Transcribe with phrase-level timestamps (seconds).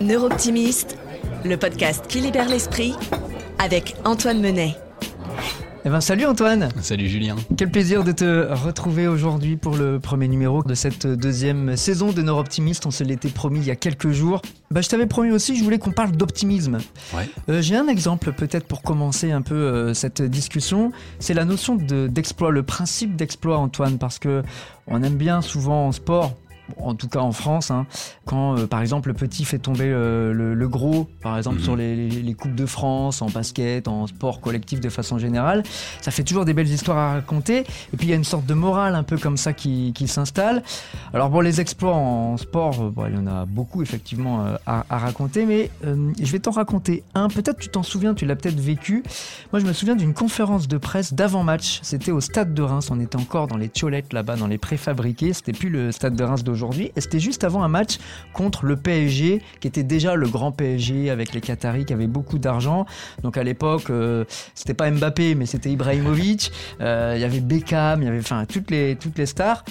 [0.00, 0.96] Neurooptimiste,
[1.44, 2.94] le podcast qui libère l'esprit
[3.58, 4.76] avec Antoine Menet.
[5.84, 10.28] Eh ben, salut Antoine Salut Julien Quel plaisir de te retrouver aujourd'hui pour le premier
[10.28, 12.86] numéro de cette deuxième saison de Neurooptimiste.
[12.86, 14.40] On se l'était promis il y a quelques jours.
[14.70, 16.78] Bah, je t'avais promis aussi, je voulais qu'on parle d'optimisme.
[17.14, 17.28] Ouais.
[17.48, 20.92] Euh, J'ai un exemple peut-être pour commencer un peu euh, cette discussion.
[21.18, 24.42] C'est la notion d'exploit, le principe d'exploit Antoine, parce que
[24.86, 26.34] on aime bien souvent en sport,
[26.80, 27.86] en tout cas en France, hein,
[28.26, 31.62] quand euh, par exemple le petit fait tomber euh, le, le gros, par exemple Mhm.
[31.64, 35.62] sur les, les- les Coupes de France, en basket, en sport collectif de façon générale,
[36.00, 37.60] ça fait toujours des belles histoires à raconter.
[37.60, 40.08] Et puis il y a une sorte de morale un peu comme ça qui, qui
[40.08, 40.62] s'installe.
[41.14, 44.84] Alors bon, les exploits en sport, euh, bon, il y en a beaucoup effectivement à,
[44.90, 47.28] à raconter, mais je vais t'en raconter un.
[47.28, 49.02] Peut-être tu t'en souviens, tu l'as peut-être vécu.
[49.52, 51.80] Moi je me souviens d'une conférence de presse d'avant-match.
[51.82, 52.88] C'était au stade de Reims.
[52.90, 55.32] On était encore dans les tiolettes là-bas, dans les préfabriqués.
[55.32, 56.57] C'était plus le stade de Reims d'aujourd'hui.
[56.96, 57.98] Et c'était juste avant un match
[58.32, 62.38] contre le PSG, qui était déjà le grand PSG avec les Qataris qui avaient beaucoup
[62.38, 62.86] d'argent.
[63.22, 64.24] Donc à l'époque, euh,
[64.54, 66.52] c'était pas Mbappé, mais c'était Ibrahimovic.
[66.80, 69.64] Euh, Il y avait Beckham, il y avait enfin toutes les, toutes les stars.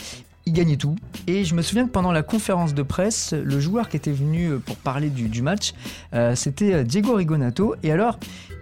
[0.46, 0.96] Il gagnait tout.
[1.28, 4.60] Et je me souviens que pendant la conférence de presse, le joueur qui était venu
[4.60, 5.74] pour parler du, match,
[6.14, 7.76] euh, c'était Diego Rigonato.
[7.84, 8.18] Et alors,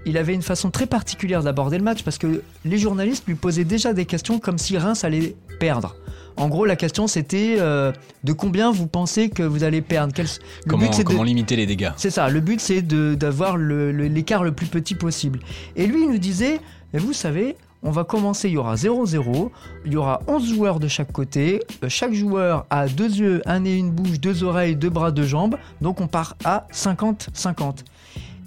[0.07, 3.65] il avait une façon très particulière d'aborder le match parce que les journalistes lui posaient
[3.65, 5.95] déjà des questions comme si Reims allait perdre.
[6.37, 7.91] En gros, la question c'était euh,
[8.23, 10.13] de combien vous pensez que vous allez perdre?
[10.13, 10.25] Quel-
[10.65, 11.91] Le Comment, but, de- limiter les dégâts?
[11.97, 15.39] C'est ça, le but c'est de- d'avoir le- le- l'écart le, plus petit possible.
[15.75, 16.59] Et lui il nous disait,
[16.93, 19.51] mais vous savez, on va commencer, il y aura 0-0,
[19.85, 23.59] il y aura 11 joueurs de chaque côté, euh, chaque joueur a deux yeux, un
[23.61, 27.83] nez, une bouche, deux oreilles, deux bras, deux jambes, donc on part à 50-50.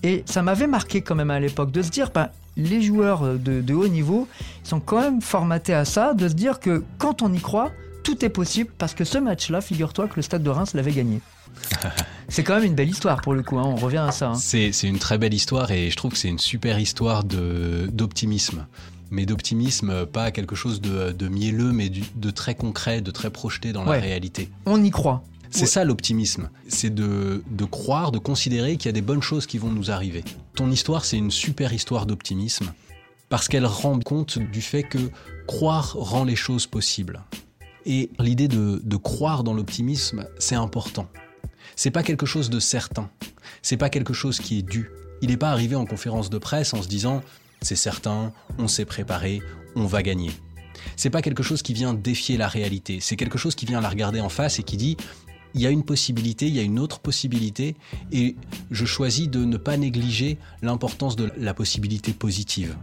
[0.03, 3.37] Et ça m'avait marqué quand même à l'époque de se dire, bah, les joueurs euh,
[3.39, 4.29] de, de haut niveau
[4.65, 7.71] sont quand même formatés à ça, de se dire que quand on y croit,
[8.05, 11.21] tout est possible parce que ce match-là, figure-toi que le stade de Reims l'avait gagné.
[12.29, 14.29] C'est quand même une belle histoire pour le coup, hein, on revient à ça.
[14.31, 14.35] hein.
[14.35, 18.67] C'est une très belle histoire et je trouve que c'est une super histoire d'optimisme.
[19.11, 23.31] Mais d'optimisme, pas quelque chose de, de mielleux, mais du- de très concret, de très
[23.31, 23.97] projeté dans Ouais.
[23.97, 24.51] la réalité.
[24.67, 25.23] On y croit.
[25.51, 25.67] C'est Ouais.
[25.67, 26.51] ça l'optimisme.
[26.69, 29.91] C'est de, de croire, de considérer qu'il y a des bonnes choses qui vont nous
[29.91, 30.25] arriver.
[30.55, 32.73] Ton histoire, c'est une super histoire d'optimisme
[33.29, 34.99] parce qu'elle rend compte du fait que
[35.47, 37.23] croire rend les choses possibles.
[37.87, 41.07] Et l'idée de, de croire dans l'optimisme, c'est important.
[41.77, 43.09] C'est pas quelque chose de certain.
[43.63, 44.91] C'est pas quelque chose qui est dû.
[45.23, 47.23] Il n'est pas arrivé en conférence de presse en se disant
[47.63, 49.43] c'est certain, on s'est préparé,
[49.75, 50.31] on va gagner.
[50.97, 52.99] C'est pas quelque chose qui vient défier la réalité.
[53.01, 54.97] C'est quelque chose qui vient la regarder en face et qui dit
[55.55, 57.77] il y a une possibilité, il y a une autre possibilité,
[58.13, 58.37] et
[58.71, 62.77] je choisis de ne pas négliger l'importance de la possibilité positive.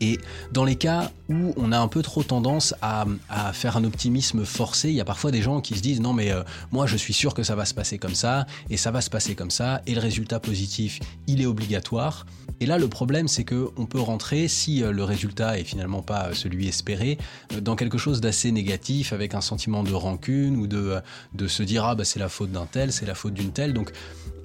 [0.00, 0.18] Et
[0.52, 3.06] dans les cas où on a un peu trop tendance à,
[3.52, 6.30] faire un optimisme forcé, il y a parfois des gens qui se disent non mais
[6.30, 9.00] euh, moi je suis sûr que ça va se passer comme ça, et ça va
[9.00, 12.26] se passer comme ça, et le résultat positif, il est obligatoire.
[12.60, 16.02] Et là le problème c'est que on peut rentrer, si euh, le résultat est finalement
[16.02, 17.18] pas celui espéré,
[17.52, 21.00] euh, dans quelque chose d'assez négatif, avec un sentiment de rancune, ou de, euh,
[21.34, 23.72] de se dire ah bah c'est la faute d'un tel, c'est la faute d'une telle.
[23.72, 23.92] Donc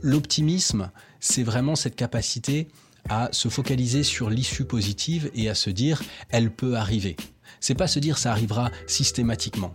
[0.02, 2.68] l'optimisme, c'est vraiment cette capacité
[3.10, 7.16] à se focaliser sur l'issue positive et à se dire elle peut arriver.
[7.60, 9.74] C'est pas se dire ça arrivera systématiquement.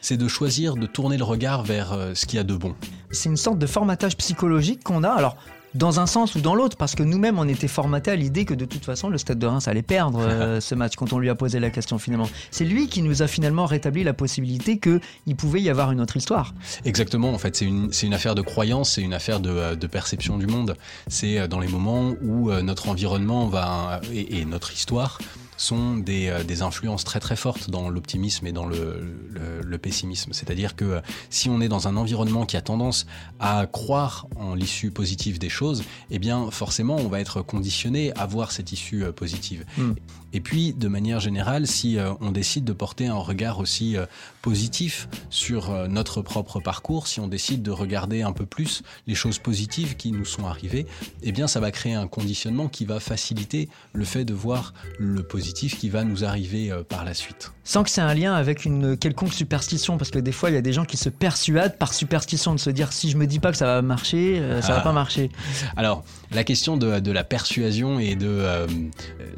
[0.00, 2.74] C'est de choisir de tourner le regard vers euh, ce qu'il y a de bon.
[3.10, 5.10] C'est une sorte de formatage psychologique qu'on a.
[5.10, 5.36] Alors,
[5.74, 8.54] dans un sens ou dans l'autre, parce que nous-mêmes, on était formatés à l'idée que
[8.54, 11.30] de toute façon, le Stade de Reims allait perdre euh, ce match quand on lui
[11.30, 12.28] a posé la question finalement.
[12.50, 16.16] C'est lui qui nous a finalement rétabli la possibilité qu'il pouvait y avoir une autre
[16.16, 16.54] histoire.
[16.84, 20.38] Exactement, en fait, c'est une, affaire de croyance, c'est une affaire de, euh, de perception
[20.38, 20.76] du monde.
[21.06, 25.18] C'est euh, dans les moments où notre environnement va, et, et notre histoire
[25.58, 29.78] sont des, euh, des influences très très fortes dans l'optimisme et dans le, le, le
[29.78, 30.32] pessimisme.
[30.32, 33.06] C'est-à-dire que euh, si on est dans un environnement qui a tendance
[33.40, 38.24] à croire en l'issue positive des choses, eh bien forcément on va être conditionné à
[38.24, 39.66] voir cette issue euh, positive.
[39.76, 39.92] Mm.
[40.34, 44.04] Et puis, de manière générale, si euh, on décide de porter un regard aussi euh,
[44.42, 49.14] positif sur euh, notre propre parcours, si on décide de regarder un peu plus les
[49.14, 50.86] choses positives qui nous sont arrivées,
[51.22, 55.22] eh bien, ça va créer un conditionnement qui va faciliter le fait de voir le
[55.22, 57.52] positif qui va nous arriver euh, par la suite.
[57.64, 60.56] Sans que c'est un lien avec une quelconque superstition, parce que des fois, il y
[60.56, 63.38] a des gens qui se persuadent par superstition de se dire si je me dis
[63.40, 64.82] pas que ça va marcher, euh, ça va Ah.
[64.82, 65.30] pas marcher.
[65.76, 68.66] Alors, la question de, de la persuasion et de euh,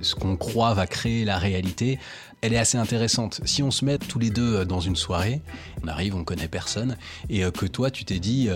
[0.03, 1.99] ce qu'on croit va créer la réalité,
[2.43, 3.43] elle est assez intéressante.
[3.45, 5.43] Si on se met tous les deux dans une soirée,
[5.85, 6.97] on arrive, on connaît personne,
[7.29, 8.49] et que toi tu t'es dit,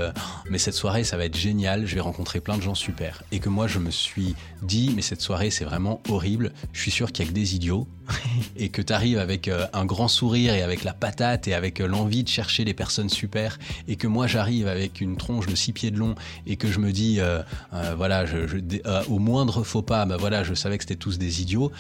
[0.49, 3.23] mais cette soirée ça va être génial, je vais rencontrer plein de gens super.
[3.31, 6.91] Et que moi je me suis dit, mais cette soirée c'est vraiment horrible, je suis
[6.91, 7.87] sûr qu'il y a que des idiots,
[8.57, 12.25] et que tu arrives avec un grand sourire et avec la patate et avec l'envie
[12.25, 13.59] de chercher les personnes super,
[13.89, 16.15] et que moi j'arrive avec une tronche de six pieds de long
[16.47, 17.21] et que je me dis,
[17.97, 18.61] voilà, je,
[19.09, 21.73] au moindre faux pas, bah voilà, je savais que c'était tous des idiots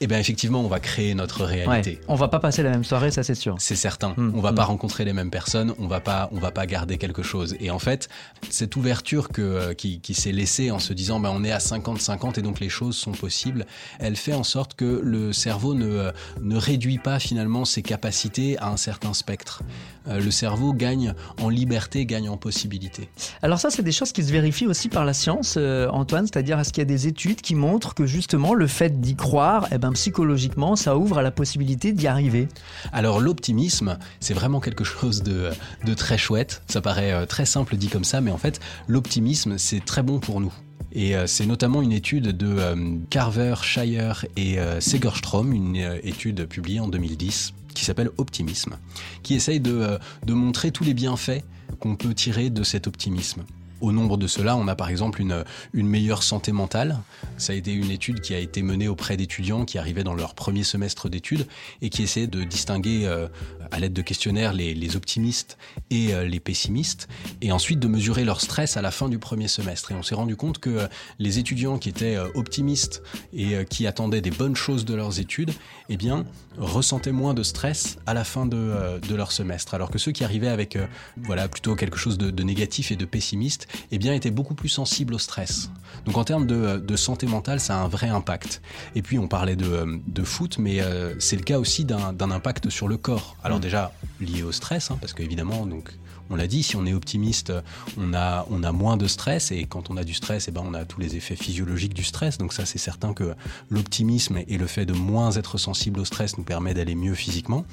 [0.00, 2.00] eh bien effectivement, on va créer notre réalité.
[2.06, 3.56] On va pas passer la même soirée, ça c'est sûr.
[3.58, 4.14] C'est certain.
[4.16, 4.32] On hmm.
[4.36, 4.68] on va pas hmm.
[4.68, 7.56] rencontrer les mêmes personnes, on va pas, on va pas garder quelque chose.
[7.58, 8.08] Et en fait,
[8.48, 12.38] cette ouverture que, euh, qui, s'est laissée en se disant, ben, on est à 50-50
[12.38, 13.66] et donc les choses sont possibles,
[13.98, 18.56] elle fait en sorte que le cerveau ne, euh, ne réduit pas finalement ses capacités
[18.58, 19.62] à un certain spectre.
[20.06, 23.08] Euh, le cerveau gagne en liberté, gagne en possibilité.
[23.42, 25.58] Alors ça, c'est des choses qui se vérifient aussi par la science,
[25.90, 29.16] Antoine, c'est-à-dire est-ce qu'il y a des études qui montrent que justement le fait d'y
[29.16, 32.48] croire, eh ben, psychologiquement, ça ouvre à la possibilité d'y arriver
[32.92, 35.50] Alors l'optimisme, c'est vraiment quelque chose de,
[35.94, 36.62] très chouette.
[36.68, 40.20] Ça paraît euh, très simple dit comme ça, mais en fait, l'optimisme, c'est très bon
[40.20, 40.52] pour nous.
[40.92, 46.80] Et euh, c'est notamment une étude de euh, Carver, Shire et Segerstrom, une étude publiée
[46.80, 48.76] en 2010 qui s'appelle Optimisme,
[49.22, 51.42] qui essaye de montrer tous les bienfaits
[51.78, 53.44] qu'on peut tirer de cet optimisme.
[53.80, 56.98] Au nombre de cela, on a par exemple une, meilleure santé mentale.
[57.36, 60.34] Ça a été une étude qui a été menée auprès d'étudiants qui arrivaient dans leur
[60.34, 61.46] premier semestre d'études
[61.80, 63.28] et qui essaient de distinguer euh,
[63.70, 65.58] à l'aide de questionnaires les, optimistes
[65.90, 67.08] et euh, les pessimistes
[67.40, 69.92] et ensuite de mesurer leur stress à la fin du premier semestre.
[69.92, 70.86] Et on s'est rendu compte que euh,
[71.20, 73.02] les étudiants qui étaient optimistes
[73.32, 75.52] et qui attendaient des bonnes choses de leurs études,
[75.88, 76.24] eh bien,
[76.56, 79.74] ressentaient moins de stress à la fin de, leur semestre.
[79.74, 80.78] Alors que ceux qui arrivaient avec
[81.16, 85.14] voilà, plutôt quelque chose de négatif et de pessimiste, eh bien, étaient beaucoup plus sensibles
[85.14, 85.70] au stress.
[86.06, 88.62] Donc en termes de, santé mentale, ça a un vrai impact.
[88.94, 92.88] Et puis on parlait de, foot, mais euh, c'est le cas aussi d'un impact sur
[92.88, 93.36] le corps.
[93.44, 93.62] Alors mm.
[93.62, 95.92] déjà lié au stress, hein, parce qu'évidemment, donc
[96.30, 97.52] on l'a dit, si on est optimiste,
[97.98, 100.84] on a, moins de stress et quand on a du stress, eh ben, on a
[100.84, 102.38] tous les effets physiologiques du stress.
[102.38, 103.34] Donc ça, c'est certain que
[103.70, 107.64] l'optimisme et le fait de moins être sensible au stress nous permet d'aller mieux physiquement.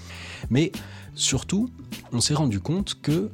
[0.49, 0.71] Mais
[1.15, 1.69] surtout,
[2.11, 3.29] on s'est rendu compte que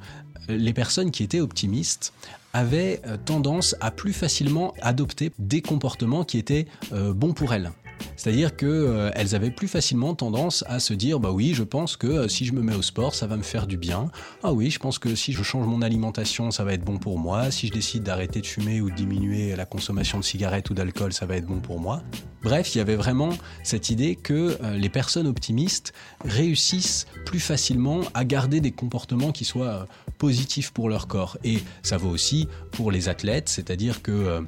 [0.49, 2.13] les personnes qui étaient optimistes
[2.53, 7.71] avaient euh, tendance à plus facilement adopter des comportements qui étaient euh, bons pour elles.
[8.15, 12.27] C'est-à-dire qu'elles euh, avaient plus facilement tendance à se dire bah oui, je pense que
[12.27, 14.09] si je me mets au sport, ça va me faire du bien.
[14.43, 17.19] Ah oui, je pense que si je change mon alimentation, ça va être bon pour
[17.19, 17.51] moi.
[17.51, 21.13] Si je décide d'arrêter de fumer ou de diminuer la consommation de cigarettes ou d'alcool,
[21.13, 22.01] ça va être bon pour moi.
[22.43, 23.29] Bref, il y avait vraiment
[23.61, 25.93] cette idée que les personnes optimistes
[26.25, 29.87] réussissent plus facilement à garder des comportements qui soient
[30.21, 31.37] positif pour leur corps.
[31.43, 34.41] Et ça vaut aussi pour les athlètes, c'est-à-dire que euh,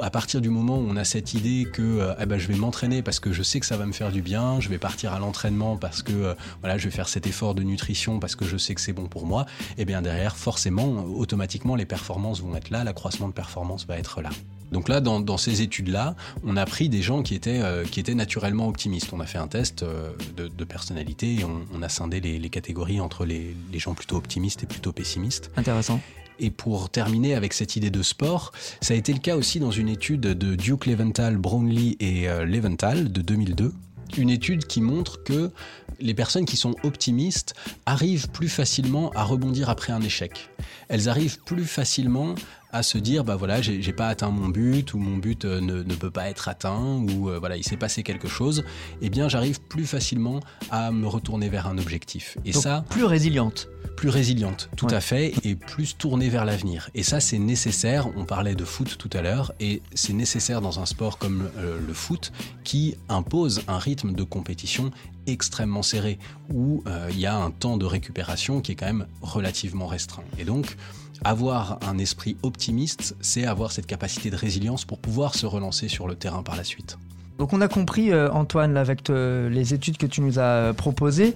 [0.00, 2.56] à partir du moment où on a cette idée que euh, eh ben, je vais
[2.56, 5.12] m'entraîner parce que je sais que ça va me faire du bien, je vais partir
[5.12, 8.44] à l'entraînement parce que euh, voilà, je vais faire cet effort de nutrition parce que
[8.44, 12.40] je sais que c'est bon pour moi, et eh bien derrière, forcément, automatiquement, les performances
[12.40, 14.30] vont être là, l'accroissement de performance va être là.
[14.72, 16.14] Donc là, dans, ces études-là,
[16.44, 19.12] on a pris des gens qui étaient, euh, naturellement optimistes.
[19.12, 23.24] On a fait un test euh, de, personnalité et on, a scindé les, catégories entre
[23.24, 25.50] les, gens plutôt optimistes et plutôt pessimistes.
[25.56, 26.00] Intéressant.
[26.40, 29.70] Et pour terminer avec cette idée de sport, ça a été le cas aussi dans
[29.70, 33.72] une étude de Duke Leventhal, Brownlee et euh, Leventhal de 2002
[34.18, 35.50] une étude qui montre que
[36.00, 37.54] les personnes qui sont optimistes
[37.86, 40.50] arrivent plus facilement à rebondir après un échec.
[40.88, 42.34] Elles arrivent plus facilement
[42.72, 45.82] à se dire bah voilà j'ai pas atteint mon but ou mon but euh, ne,
[45.82, 48.64] ne peut pas être atteint ou euh, voilà il s'est passé quelque chose.
[49.02, 52.38] Eh bien j'arrive plus facilement à me retourner vers un objectif.
[52.44, 53.68] Et ça plus résiliente.
[53.96, 56.90] plus résiliente tout à fait et plus tournée vers l'avenir.
[56.94, 58.08] Et ça c'est nécessaire.
[58.16, 61.78] On parlait de foot tout à l'heure et c'est nécessaire dans un sport comme euh,
[61.84, 62.32] le foot
[62.64, 64.90] qui impose un rythme de compétition
[65.26, 66.18] extrêmement serré
[66.52, 70.44] où il y a un temps de récupération qui est quand même relativement restreint et
[70.44, 70.76] donc
[71.24, 76.08] avoir un esprit optimiste, c'est avoir cette capacité de résilience pour pouvoir se relancer sur
[76.08, 76.98] le terrain par la suite.
[77.38, 80.72] Donc on a compris, euh, Antoine, avec euh, les études que tu nous as euh,
[80.72, 81.34] proposées,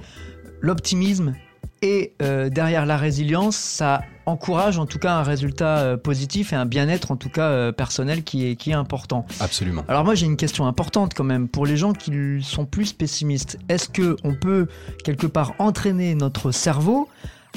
[0.60, 1.34] l'optimisme
[1.82, 7.10] et derrière la résilience, ça encourage en tout cas un résultat positif et un bien-être
[7.10, 9.26] en tout cas personnel qui est, qui est important.
[9.40, 9.84] Absolument.
[9.88, 12.12] Alors moi j'ai une question importante quand même pour les gens qui
[12.42, 13.58] sont plus pessimistes.
[13.68, 14.68] Est-ce que on peut
[15.04, 17.08] quelque part entraîner notre cerveau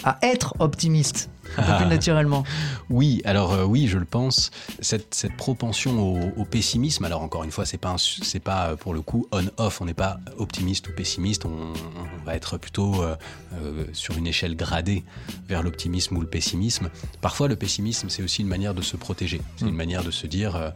[0.04, 1.30] à être optimiste?
[1.58, 2.44] Un peu plus naturellement.
[2.90, 4.52] Oui, alors euh, oui, je le pense.
[4.80, 8.76] Cette, cette propension au, au, pessimisme, alors encore une fois, c'est pas c'est pas euh,
[8.76, 9.82] pour le coup on-off.
[9.82, 11.46] On n'est pas optimiste ou pessimiste.
[11.46, 13.16] On, on va être plutôt euh,
[13.62, 15.04] euh, sur une échelle gradée
[15.48, 16.90] vers l'optimisme ou le pessimisme.
[17.22, 19.42] Parfois, le pessimisme, c'est aussi une manière de se protéger.
[19.58, 20.74] C'est une manière de se dire,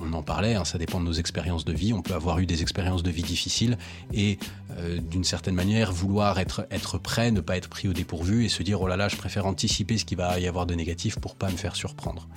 [0.00, 1.92] on en parlait, hein, ça dépend de nos expériences de vie.
[1.92, 3.78] On peut avoir eu des expériences de vie difficiles
[4.12, 4.38] et
[5.10, 8.62] d'une certaine manière vouloir être être prêt, ne pas être pris au dépourvu et se
[8.62, 11.36] dire oh là là, je préfère anticiper ce qu'il va y avoir de négatif pour
[11.36, 12.28] pas me faire surprendre.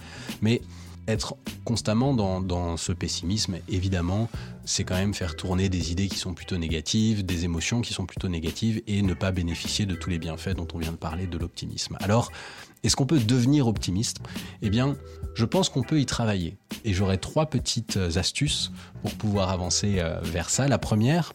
[0.42, 0.62] Mais
[1.08, 4.30] être constamment dans, dans, ce pessimisme, évidemment,
[4.64, 8.06] c'est quand même faire tourner des idées qui sont plutôt négatives, des émotions qui sont
[8.06, 11.28] plutôt négatives et ne pas bénéficier de tous les bienfaits dont on vient de parler
[11.28, 11.98] de l'optimisme.
[12.00, 12.32] Alors,
[12.84, 14.20] est-ce qu'on peut devenir optimiste?
[14.62, 14.96] Eh bien,
[15.36, 16.58] je pense qu'on peut y travailler.
[16.86, 20.68] Et j'aurais trois petites astuces pour pouvoir avancer euh, vers ça.
[20.68, 21.34] La première,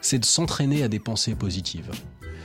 [0.00, 1.90] c'est de s'entraîner à des pensées positives.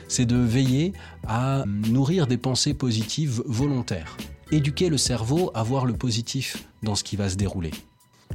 [0.08, 0.94] C'est de veiller
[1.28, 4.18] à nourrir des pensées positives volontaires
[4.54, 7.72] éduquer le cerveau à voir le positif dans ce qui va se dérouler.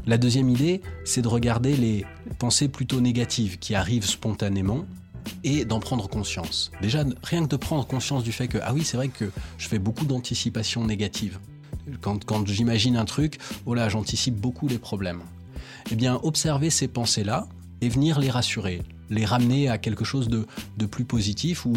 [0.07, 2.05] La deuxième idée, c'est de regarder les
[2.39, 4.85] pensées plutôt négatives qui arrivent spontanément
[5.45, 6.71] et d'en prendre conscience.
[6.81, 9.69] Déjà, rien que de prendre conscience du fait que, ah oui, c'est vrai que je
[9.69, 11.39] fais beaucoup d'anticipation négative.
[12.01, 15.21] Quand, quand j'imagine un truc, oh là, j'anticipe beaucoup les problèmes.
[15.91, 17.47] Eh bien, observer ces pensées-là
[17.81, 20.47] et venir les rassurer, les ramener à quelque chose de,
[20.77, 21.75] de plus positif ou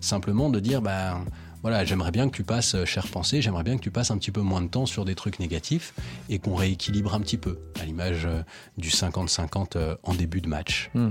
[0.00, 1.24] simplement de dire, ben,
[1.64, 4.18] voilà, j'aimerais bien que tu passes, euh, chère pensée, j'aimerais bien que tu passes un
[4.18, 5.94] petit peu moins de temps sur des trucs négatifs
[6.28, 8.42] et qu'on rééquilibre un petit peu, à l'image euh,
[8.76, 10.90] du 50-50 euh, en début de match.
[10.92, 11.08] Mm.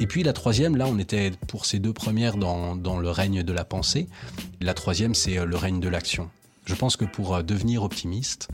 [0.00, 3.44] Et puis la troisième, là on était pour ces deux premières dans, dans le règne
[3.44, 4.08] de la pensée,
[4.60, 6.28] la troisième c'est le règne de l'action.
[6.64, 8.48] Je pense que pour devenir optimiste,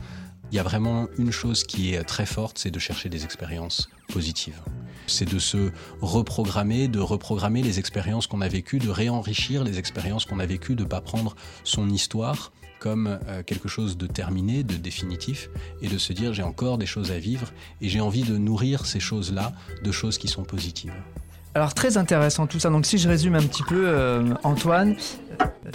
[0.51, 3.89] il y a vraiment une chose qui est très forte, c'est de chercher des expériences
[5.07, 10.25] c'est de se reprogrammer, de reprogrammer les expériences qu'on a vécues, de réenrichir les expériences
[10.25, 14.63] qu'on a vécues, de ne pas prendre son histoire comme euh, quelque chose de terminé,
[14.63, 15.49] de définitif,
[15.81, 17.51] et de se dire j'ai encore des choses à vivre
[17.81, 20.93] et j'ai envie de nourrir ces choses-là de choses qui sont positives.
[21.55, 22.69] Alors très intéressant tout ça.
[22.69, 24.95] Donc si je résume un petit peu, euh, Antoine,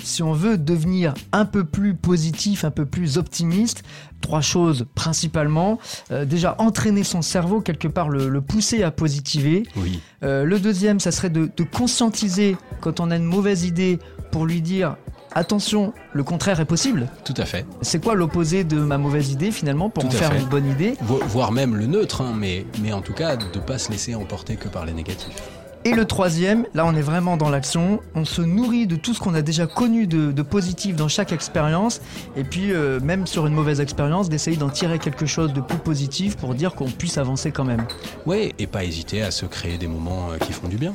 [0.02, 3.82] si on veut devenir un peu plus positif, un peu plus optimiste,
[4.20, 5.78] trois choses principalement.
[6.10, 9.64] Euh, déjà, entraîner son cerveau, quelque part le, pousser à positiver.
[9.76, 10.00] Oui.
[10.22, 13.98] Euh, le deuxième, ça serait de, conscientiser quand on a une mauvaise idée
[14.30, 14.96] pour lui dire
[15.34, 17.08] attention, le contraire est possible.
[17.24, 17.66] Tout à fait.
[17.82, 20.94] C'est quoi l'opposé de ma mauvaise idée finalement pour en faire une bonne idée?
[21.00, 24.14] Voire même le neutre, hein, mais, mais en tout cas de ne pas se laisser
[24.14, 25.42] emporter que par les négatifs.
[25.86, 29.20] Et le troisième, là on est vraiment dans l'action, on se nourrit de tout ce
[29.20, 32.00] qu'on a déjà connu de, positif dans chaque expérience,
[32.36, 35.76] et puis euh, même sur une mauvaise expérience, d'essayer d'en tirer quelque chose de plus
[35.76, 37.86] positif pour dire qu'on puisse avancer quand même.
[38.24, 40.94] Oui, et pas hésiter à se créer des moments euh, qui font du bien.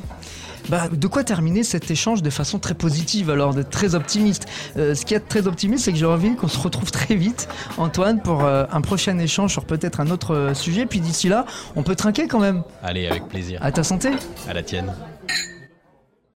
[0.68, 4.46] Bah, de quoi terminer cet échange de façon très positive, alors d'être très optimiste?
[4.76, 7.48] Euh, ce qui est très optimiste, c'est que j'ai envie qu'on se retrouve très vite,
[7.78, 10.86] Antoine, pour euh, un prochain échange sur peut-être un autre euh, sujet.
[10.86, 11.44] Puis d'ici là,
[11.76, 12.62] on peut trinquer quand même.
[12.82, 13.58] Allez, avec plaisir.
[13.62, 14.10] À ta santé.
[14.48, 14.92] À la tienne.